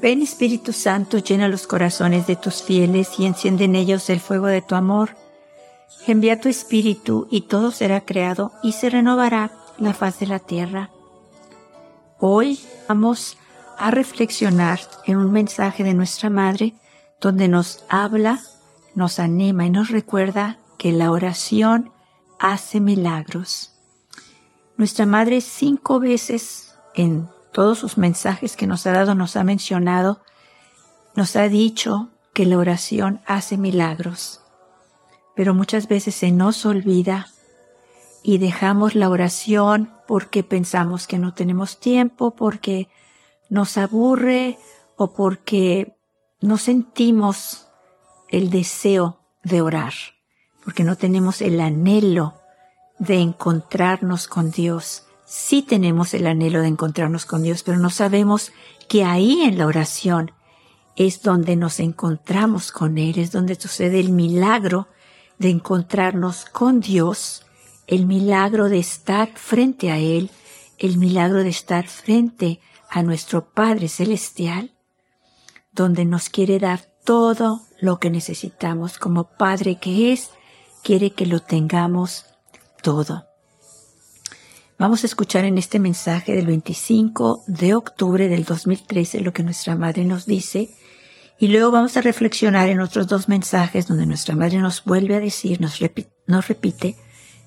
[0.00, 4.46] Ven Espíritu Santo, llena los corazones de tus fieles y enciende en ellos el fuego
[4.46, 5.14] de tu amor.
[6.06, 10.88] Envía tu Espíritu y todo será creado y se renovará la faz de la tierra.
[12.18, 12.58] Hoy
[12.88, 13.36] vamos
[13.76, 16.72] a reflexionar en un mensaje de nuestra Madre
[17.20, 18.40] donde nos habla,
[18.94, 21.92] nos anima y nos recuerda que la oración
[22.38, 23.74] hace milagros.
[24.78, 30.20] Nuestra Madre cinco veces en todos sus mensajes que nos ha dado, nos ha mencionado,
[31.14, 34.40] nos ha dicho que la oración hace milagros.
[35.34, 37.28] Pero muchas veces se nos olvida
[38.22, 42.88] y dejamos la oración porque pensamos que no tenemos tiempo, porque
[43.48, 44.58] nos aburre
[44.96, 45.96] o porque
[46.40, 47.68] no sentimos
[48.28, 49.92] el deseo de orar,
[50.64, 52.34] porque no tenemos el anhelo
[52.98, 58.50] de encontrarnos con Dios sí tenemos el anhelo de encontrarnos con Dios, pero no sabemos
[58.88, 60.32] que ahí en la oración
[60.96, 64.88] es donde nos encontramos con Él, es donde sucede el milagro
[65.38, 67.46] de encontrarnos con Dios,
[67.86, 70.32] el milagro de estar frente a Él,
[70.78, 74.74] el milagro de estar frente a nuestro Padre Celestial,
[75.70, 80.30] donde nos quiere dar todo lo que necesitamos como Padre que es,
[80.82, 82.26] quiere que lo tengamos
[82.82, 83.29] todo.
[84.80, 89.76] Vamos a escuchar en este mensaje del 25 de octubre del 2013 lo que nuestra
[89.76, 90.70] Madre nos dice
[91.38, 95.20] y luego vamos a reflexionar en otros dos mensajes donde nuestra Madre nos vuelve a
[95.20, 95.80] decir, nos,
[96.48, 96.96] repite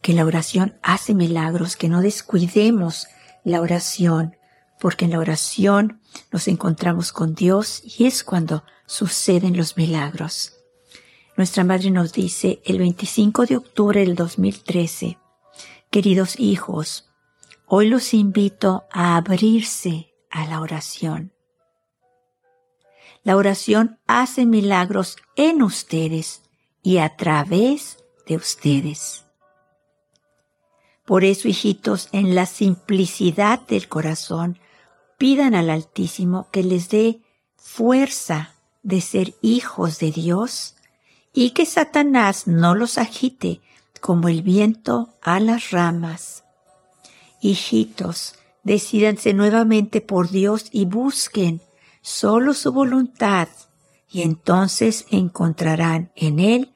[0.00, 3.08] que la oración hace milagros, que no descuidemos
[3.44, 4.34] la oración,
[4.80, 6.00] porque en la oración
[6.32, 10.54] nos encontramos con Dios y es cuando suceden los milagros.
[11.36, 15.18] Nuestra Madre nos dice el 25 de octubre del 2013,
[15.90, 17.07] Queridos hijos,
[17.70, 21.34] Hoy los invito a abrirse a la oración.
[23.24, 26.40] La oración hace milagros en ustedes
[26.82, 29.26] y a través de ustedes.
[31.04, 34.58] Por eso, hijitos, en la simplicidad del corazón,
[35.18, 37.20] pidan al Altísimo que les dé
[37.58, 40.74] fuerza de ser hijos de Dios
[41.34, 43.60] y que Satanás no los agite
[44.00, 46.44] como el viento a las ramas
[47.40, 51.60] Hijitos, decídanse nuevamente por Dios y busquen
[52.02, 53.48] solo su voluntad,
[54.10, 56.72] y entonces encontrarán en Él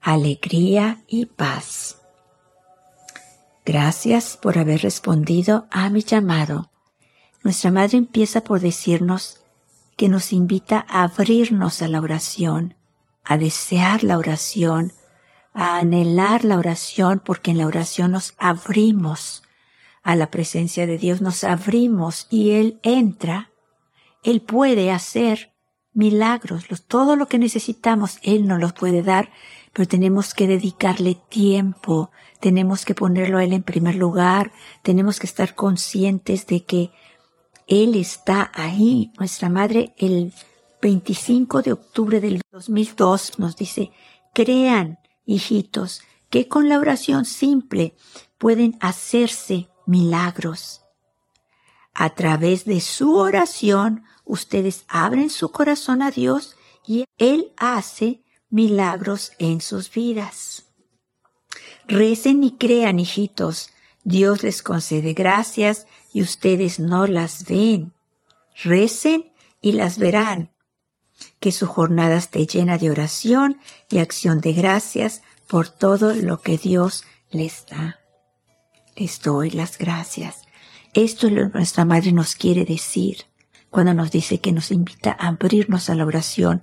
[0.00, 1.98] alegría y paz.
[3.64, 6.70] Gracias por haber respondido a mi llamado.
[7.44, 9.40] Nuestra Madre empieza por decirnos
[9.96, 12.74] que nos invita a abrirnos a la oración,
[13.24, 14.92] a desear la oración,
[15.54, 19.42] a anhelar la oración, porque en la oración nos abrimos
[20.02, 23.52] a la presencia de Dios, nos abrimos y Él entra,
[24.22, 25.52] Él puede hacer
[25.94, 29.30] milagros, todo lo que necesitamos, Él nos los puede dar,
[29.72, 32.10] pero tenemos que dedicarle tiempo,
[32.40, 34.52] tenemos que ponerlo a Él en primer lugar,
[34.82, 36.90] tenemos que estar conscientes de que
[37.66, 39.12] Él está ahí.
[39.18, 40.32] Nuestra Madre el
[40.80, 43.92] 25 de octubre del 2002 nos dice,
[44.34, 47.94] crean, hijitos, que con la oración simple
[48.38, 50.82] pueden hacerse milagros.
[51.94, 56.56] A través de su oración, ustedes abren su corazón a Dios
[56.86, 60.64] y Él hace milagros en sus vidas.
[61.86, 63.70] Recen y crean, hijitos.
[64.04, 67.92] Dios les concede gracias y ustedes no las ven.
[68.64, 70.50] Recen y las verán.
[71.40, 73.60] Que su jornada esté llena de oración
[73.90, 78.01] y acción de gracias por todo lo que Dios les da
[78.96, 80.42] les doy las gracias.
[80.94, 83.24] Esto es lo que nuestra Madre nos quiere decir
[83.70, 86.60] cuando nos dice que nos invita a abrirnos a la oración,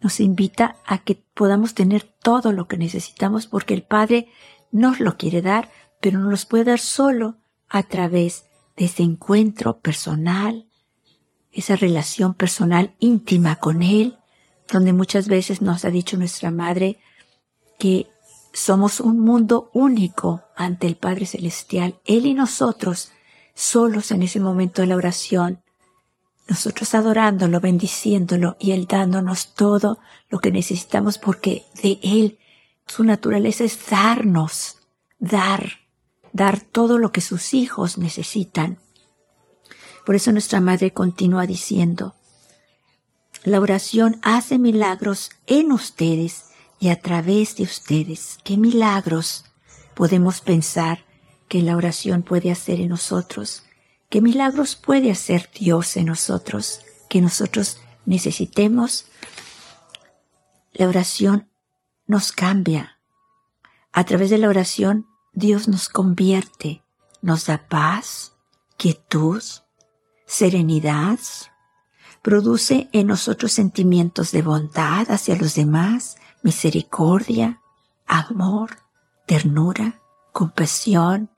[0.00, 4.28] nos invita a que podamos tener todo lo que necesitamos porque el Padre
[4.72, 7.36] nos lo quiere dar, pero nos los puede dar solo
[7.68, 8.46] a través
[8.76, 10.66] de ese encuentro personal,
[11.52, 14.18] esa relación personal íntima con Él,
[14.72, 16.98] donde muchas veces nos ha dicho nuestra Madre
[17.78, 18.08] que
[18.58, 23.12] somos un mundo único ante el Padre Celestial, Él y nosotros,
[23.54, 25.62] solos en ese momento de la oración,
[26.48, 32.38] nosotros adorándolo, bendiciéndolo y Él dándonos todo lo que necesitamos porque de Él
[32.86, 34.78] su naturaleza es darnos,
[35.20, 35.64] dar,
[36.32, 38.78] dar todo lo que sus hijos necesitan.
[40.04, 42.16] Por eso nuestra Madre continúa diciendo,
[43.44, 46.46] la oración hace milagros en ustedes
[46.80, 48.38] y a través de ustedes.
[48.44, 49.44] Qué milagros
[49.94, 51.04] podemos pensar
[51.48, 53.64] que la oración puede hacer en nosotros.
[54.10, 59.06] Qué milagros puede hacer Dios en nosotros, que nosotros necesitemos,
[60.72, 61.48] la oración
[62.06, 62.98] nos cambia.
[63.92, 66.82] A través de la oración, Dios nos convierte,
[67.20, 68.34] nos da paz,
[68.76, 69.42] quietud,
[70.26, 71.18] serenidad,
[72.22, 77.60] produce en nosotros sentimientos de bondad hacia los demás, misericordia,
[78.06, 78.78] amor,
[79.26, 80.00] ternura,
[80.32, 81.30] compasión,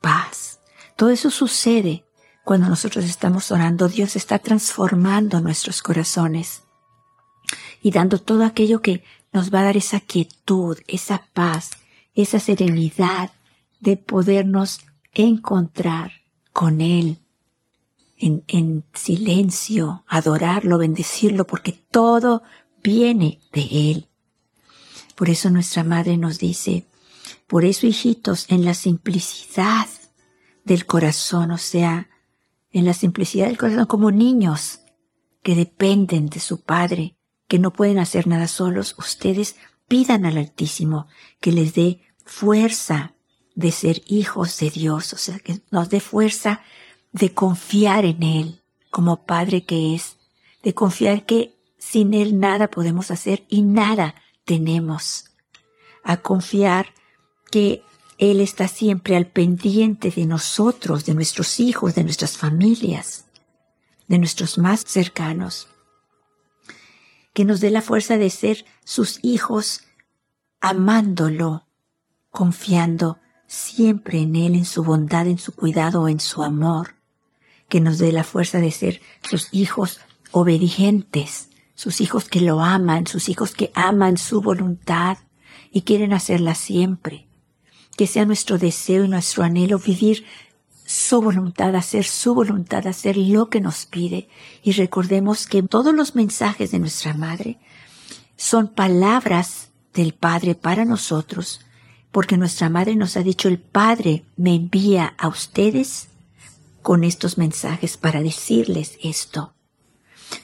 [0.00, 0.60] paz.
[0.96, 2.04] Todo eso sucede
[2.44, 3.88] cuando nosotros estamos orando.
[3.88, 6.62] Dios está transformando nuestros corazones
[7.82, 11.70] y dando todo aquello que nos va a dar esa quietud, esa paz,
[12.14, 13.30] esa serenidad
[13.80, 14.80] de podernos
[15.12, 16.12] encontrar
[16.52, 17.18] con Él
[18.16, 22.42] en, en silencio, adorarlo, bendecirlo, porque todo
[22.82, 24.07] viene de Él.
[25.18, 26.86] Por eso nuestra madre nos dice,
[27.48, 29.88] por eso hijitos, en la simplicidad
[30.62, 32.08] del corazón, o sea,
[32.70, 34.78] en la simplicidad del corazón como niños
[35.42, 37.16] que dependen de su padre,
[37.48, 39.56] que no pueden hacer nada solos, ustedes
[39.88, 41.08] pidan al Altísimo
[41.40, 43.16] que les dé fuerza
[43.56, 46.62] de ser hijos de Dios, o sea, que nos dé fuerza
[47.10, 50.16] de confiar en Él como Padre que es,
[50.62, 54.14] de confiar que sin Él nada podemos hacer y nada
[54.48, 55.26] tenemos,
[56.02, 56.94] a confiar
[57.50, 57.82] que
[58.16, 63.26] Él está siempre al pendiente de nosotros, de nuestros hijos, de nuestras familias,
[64.08, 65.68] de nuestros más cercanos,
[67.34, 69.82] que nos dé la fuerza de ser sus hijos
[70.60, 71.66] amándolo,
[72.30, 76.94] confiando siempre en Él, en su bondad, en su cuidado, en su amor,
[77.68, 80.00] que nos dé la fuerza de ser sus hijos
[80.32, 81.47] obedientes,
[81.78, 85.16] sus hijos que lo aman, sus hijos que aman su voluntad
[85.70, 87.28] y quieren hacerla siempre.
[87.96, 90.24] Que sea nuestro deseo y nuestro anhelo vivir
[90.84, 94.28] su voluntad, hacer su voluntad, hacer lo que nos pide.
[94.64, 97.60] Y recordemos que todos los mensajes de nuestra Madre
[98.36, 101.60] son palabras del Padre para nosotros,
[102.10, 106.08] porque nuestra Madre nos ha dicho, el Padre me envía a ustedes
[106.82, 109.54] con estos mensajes para decirles esto.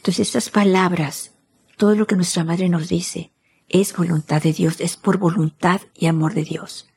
[0.05, 1.33] Entonces estas palabras,
[1.79, 3.33] todo lo que nuestra madre nos dice,
[3.71, 6.91] es voluntad de Dios, es por voluntad y amor de Dios,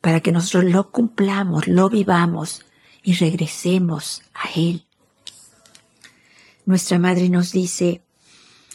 [0.00, 2.66] para que nosotros lo cumplamos, lo vivamos
[3.04, 4.84] y regresemos a Él.
[6.66, 8.02] Nuestra madre nos dice,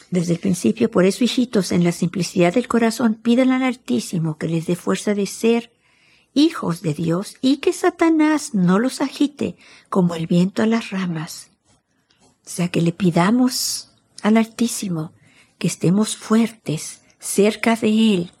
[0.08, 4.48] desde el principio, por eso, hijitos, en la simplicidad del corazón, pidan al Altísimo que
[4.48, 5.74] les dé fuerza de ser
[6.32, 9.56] hijos de Dios y que Satanás no los agite
[9.90, 11.50] como el viento a las ramas.
[12.46, 13.90] O sea, que le pidamos
[14.22, 15.12] al Altísimo
[15.58, 18.32] que estemos fuertes cerca de Él,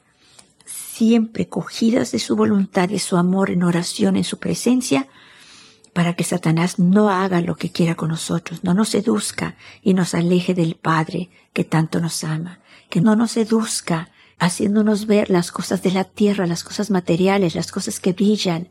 [0.66, 5.08] siempre cogidas de su voluntad, de su amor en oración, en su presencia,
[5.94, 10.14] para que Satanás no haga lo que quiera con nosotros, no nos seduzca y nos
[10.14, 12.60] aleje del Padre que tanto nos ama,
[12.90, 17.70] que no nos seduzca haciéndonos ver las cosas de la tierra, las cosas materiales, las
[17.70, 18.68] cosas que brillan,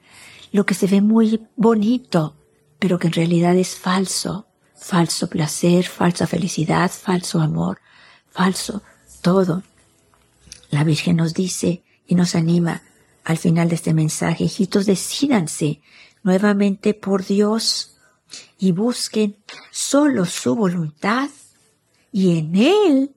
[0.52, 2.36] lo que se ve muy bonito,
[2.78, 7.80] pero que en realidad es falso, falso placer, falsa felicidad, falso amor,
[8.30, 8.84] falso
[9.22, 9.64] todo.
[10.70, 12.82] La Virgen nos dice y nos anima
[13.24, 15.82] al final de este mensaje, hijitos, decídanse
[16.24, 17.98] nuevamente por Dios
[18.58, 19.38] y busquen
[19.72, 21.30] solo su voluntad
[22.12, 23.16] y en Él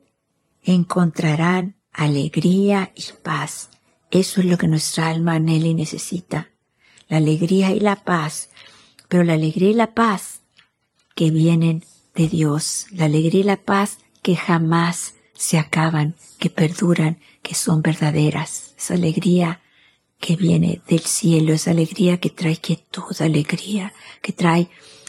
[0.62, 3.70] encontrarán alegría y paz.
[4.10, 6.50] Eso es lo que nuestra alma anhela necesita.
[7.08, 8.50] La alegría y la paz.
[9.08, 10.40] Pero la alegría y la paz
[11.16, 12.86] que vienen de Dios.
[12.92, 18.74] La alegría y la paz que jamás se acaban, que perduran, que son verdaderas.
[18.78, 19.60] Esa alegría
[20.20, 23.92] que viene del cielo, esa alegría que trae quietud, alegría,
[24.22, 24.68] que trae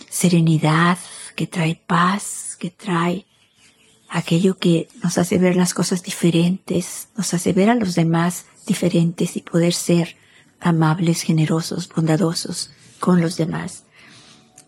[0.09, 0.97] serenidad,
[1.35, 3.25] que trae paz, que trae
[4.09, 9.35] aquello que nos hace ver las cosas diferentes, nos hace ver a los demás diferentes
[9.35, 10.15] y poder ser
[10.61, 13.83] amables, generosos, bondadosos con los demás.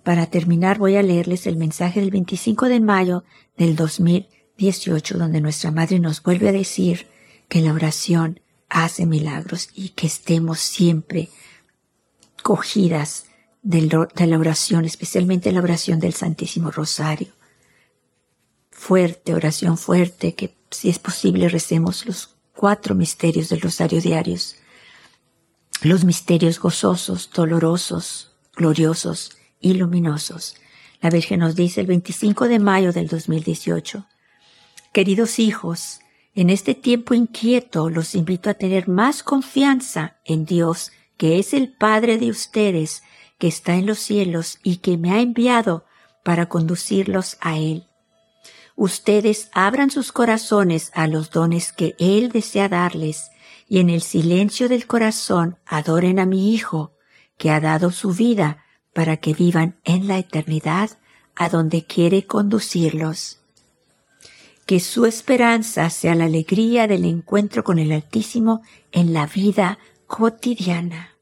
[0.09, 3.23] Para terminar voy a leerles el mensaje del 25 de mayo
[3.55, 7.05] del 2018 donde nuestra Madre nos vuelve a decir
[7.47, 8.39] que la oración
[8.69, 11.29] hace milagros y que estemos siempre
[12.41, 13.25] cogidas
[13.61, 13.81] de
[14.25, 17.27] la oración, especialmente la oración del Santísimo Rosario.
[18.71, 24.55] Fuerte, oración fuerte, que si es posible recemos los cuatro misterios del rosario diarios,
[25.83, 30.55] los misterios gozosos, dolorosos, gloriosos y luminosos.
[31.01, 34.05] La Virgen nos dice el 25 de mayo del 2018,
[34.91, 35.99] Queridos hijos,
[36.33, 41.71] en este tiempo inquieto los invito a tener más confianza en Dios, que es el
[41.71, 43.03] Padre de ustedes,
[43.37, 45.85] que está en los cielos y que me ha enviado
[46.23, 47.85] para conducirlos a Él.
[48.75, 53.29] ustedes abran sus corazones a los dones que Él desea darles
[53.67, 56.93] y en el silencio del corazón adoren a mi Hijo,
[57.37, 58.63] que ha dado su vida
[58.93, 60.91] para que vivan en la eternidad
[61.35, 63.39] a donde quiere conducirlos.
[64.65, 71.15] Que su esperanza sea la alegría del encuentro con el Altísimo en la vida cotidiana.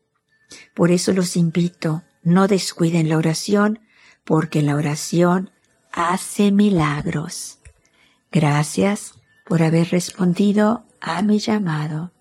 [0.73, 3.79] Por eso los invito, no descuiden la oración,
[4.23, 5.51] porque la oración
[5.91, 7.59] hace milagros.
[8.31, 9.13] Gracias
[9.45, 12.11] por haber respondido a mi llamado.